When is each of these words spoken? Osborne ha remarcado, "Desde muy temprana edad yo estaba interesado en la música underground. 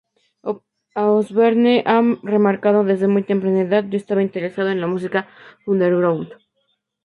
Osborne 0.95 1.83
ha 1.85 2.01
remarcado, 2.23 2.83
"Desde 2.83 3.07
muy 3.07 3.21
temprana 3.21 3.61
edad 3.61 3.83
yo 3.87 3.97
estaba 3.97 4.23
interesado 4.23 4.69
en 4.71 4.81
la 4.81 4.87
música 4.87 5.27
underground. 5.67 6.29